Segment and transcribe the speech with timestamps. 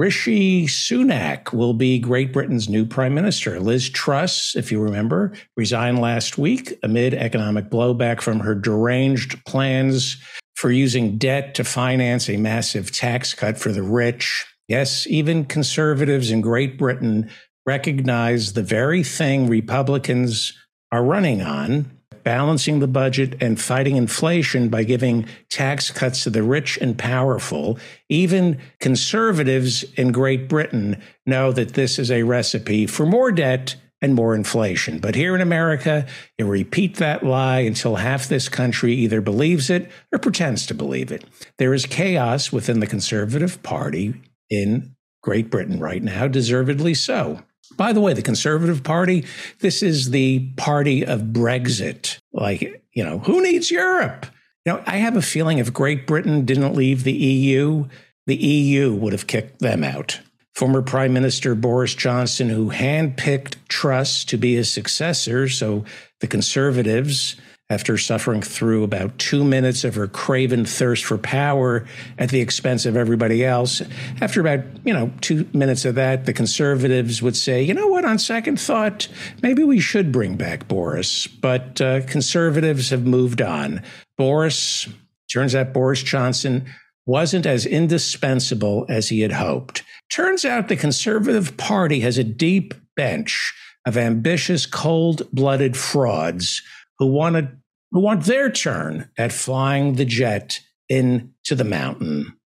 [0.00, 3.60] Rishi Sunak will be Great Britain's new prime minister.
[3.60, 10.16] Liz Truss, if you remember, resigned last week amid economic blowback from her deranged plans
[10.56, 14.46] for using debt to finance a massive tax cut for the rich.
[14.68, 17.28] Yes, even conservatives in Great Britain
[17.66, 20.54] recognize the very thing Republicans
[20.90, 26.42] are running on balancing the budget and fighting inflation by giving tax cuts to the
[26.42, 27.78] rich and powerful.
[28.08, 34.14] Even conservatives in Great Britain know that this is a recipe for more debt and
[34.14, 34.98] more inflation.
[34.98, 36.06] But here in America,
[36.38, 41.12] you repeat that lie until half this country either believes it or pretends to believe
[41.12, 41.24] it.
[41.58, 44.14] There is chaos within the Conservative Party
[44.48, 47.42] in Great Britain right now, deservedly so.
[47.76, 49.24] By the way, the Conservative Party,
[49.60, 52.18] this is the party of Brexit.
[52.32, 54.26] Like, you know, who needs Europe?
[54.64, 57.86] You know, I have a feeling if Great Britain didn't leave the EU,
[58.26, 60.20] the EU would have kicked them out.
[60.54, 65.84] Former Prime Minister Boris Johnson, who handpicked Truss to be his successor, so
[66.20, 67.36] the Conservatives
[67.70, 71.86] after suffering through about two minutes of her craven thirst for power
[72.18, 73.80] at the expense of everybody else.
[74.20, 78.04] After about, you know, two minutes of that, the conservatives would say, you know what,
[78.04, 79.06] on second thought,
[79.40, 81.28] maybe we should bring back Boris.
[81.28, 83.82] But uh, conservatives have moved on.
[84.18, 84.88] Boris,
[85.32, 86.66] turns out Boris Johnson
[87.06, 89.84] wasn't as indispensable as he had hoped.
[90.10, 93.54] Turns out the Conservative Party has a deep bench
[93.86, 96.62] of ambitious, cold blooded frauds
[96.98, 97.56] who wanted
[97.92, 102.36] who want their turn at flying the jet into the mountain.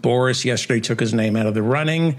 [0.00, 2.16] Boris yesterday took his name out of the running.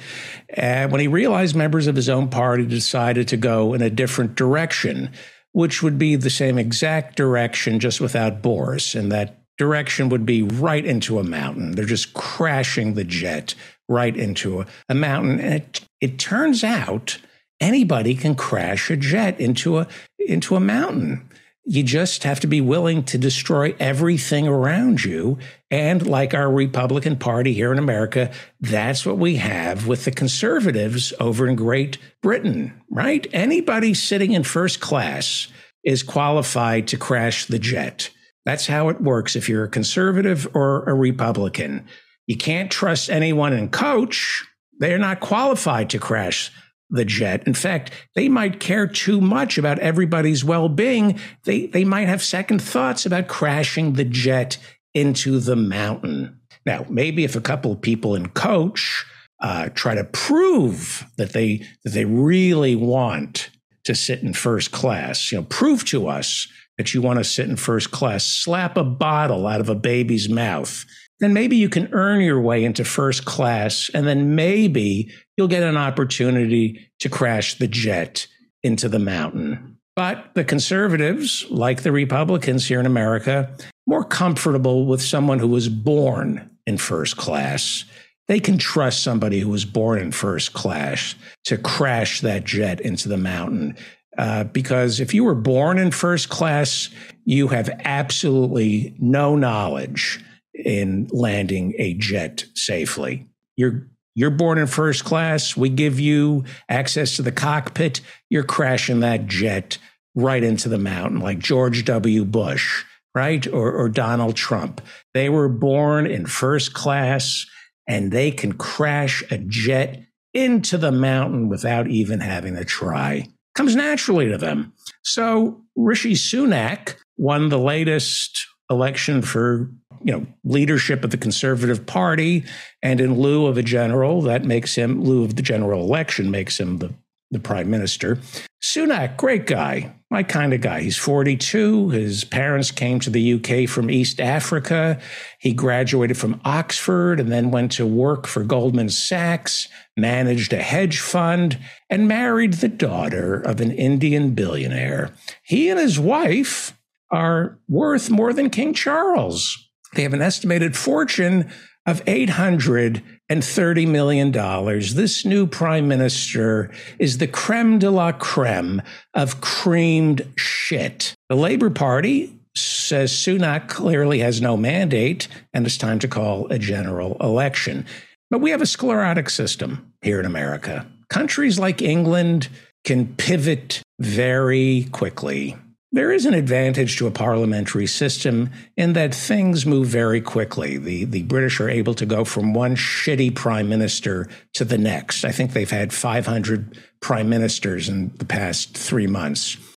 [0.50, 4.36] And when he realized members of his own party decided to go in a different
[4.36, 5.12] direction,
[5.52, 8.96] which would be the same exact direction just without Boris.
[8.96, 11.72] And that direction would be right into a mountain.
[11.72, 13.56] They're just crashing the jet
[13.88, 15.40] right into a, a mountain.
[15.40, 17.18] And it, it turns out
[17.60, 19.88] anybody can crash a jet into a,
[20.20, 21.30] into a mountain.
[21.68, 25.40] You just have to be willing to destroy everything around you.
[25.72, 28.32] And like our Republican Party here in America,
[28.62, 33.26] that's what we have with the conservatives over in Great Britain, right?
[33.34, 35.48] Anybody sitting in first class
[35.84, 38.12] is qualified to crash the jet.
[38.46, 41.88] That's how it works if you're a conservative or a Republican.
[42.28, 44.46] You can't trust anyone in coach.
[44.78, 46.52] They're not qualified to crash
[46.90, 47.46] the jet.
[47.48, 51.20] In fact, they might care too much about everybody's well being.
[51.44, 54.58] They, they might have second thoughts about crashing the jet
[54.94, 56.40] into the mountain.
[56.66, 59.06] Now, maybe if a couple of people in coach
[59.40, 63.50] uh, try to prove that they that they really want
[63.86, 66.48] to sit in first class, you know, prove to us
[66.78, 70.28] that you want to sit in first class, slap a bottle out of a baby's
[70.28, 70.86] mouth
[71.20, 75.64] then maybe you can earn your way into first class, and then maybe you'll get
[75.64, 78.28] an opportunity to crash the jet
[78.64, 79.78] into the mountain.
[79.96, 83.56] But the conservatives, like the Republicans here in America,
[83.88, 87.86] more comfortable with someone who was born in first class.
[88.28, 91.16] They can trust somebody who was born in first class
[91.46, 93.78] to crash that jet into the mountain.
[94.18, 96.90] Uh, because if you were born in first class,
[97.26, 103.28] you have absolutely no knowledge in landing a jet safely.
[103.58, 103.88] You're
[104.18, 105.58] you're born in first class.
[105.58, 108.00] We give you access to the cockpit.
[108.30, 109.78] You're crashing that jet
[110.16, 112.24] right into the mountain, like George W.
[112.24, 113.46] Bush, right?
[113.46, 114.80] Or, or Donald Trump.
[115.14, 117.46] They were born in first class
[117.88, 120.04] and they can crash a jet
[120.34, 123.28] into the mountain without even having to try.
[123.54, 124.74] Comes naturally to them.
[125.04, 129.70] So Rishi Sunak won the latest election for
[130.04, 132.44] you know leadership of the conservative party
[132.82, 136.60] and in lieu of a general that makes him lieu of the general election makes
[136.60, 136.94] him the,
[137.36, 138.20] the prime minister.
[138.64, 140.82] Sunak great guy my kind of guy.
[140.82, 145.00] He's 42 his parents came to the uk from east africa.
[145.40, 149.68] He graduated from oxford and then went to work for goldman sachs
[149.98, 151.58] managed a hedge fund
[151.90, 155.12] and married the daughter of an indian billionaire.
[155.44, 156.78] He and his wife
[157.12, 159.70] are worth more than King Charles.
[159.94, 161.52] They have an estimated fortune
[161.86, 164.32] of $830 million.
[164.32, 168.82] This new prime minister is the creme de la creme
[169.14, 171.14] of creamed shit.
[171.30, 176.58] The Labor Party says Sunak clearly has no mandate and it's time to call a
[176.58, 177.86] general election.
[178.32, 180.88] But we have a sclerotic system here in America.
[181.10, 182.48] Countries like England
[182.84, 185.58] can pivot very quickly
[185.96, 190.78] there is an advantage to a parliamentary system in that things move very quickly.
[190.78, 195.24] The, the British are able to go from one shitty prime minister to the next.
[195.24, 199.56] I think they've had 500 prime ministers in the past three months.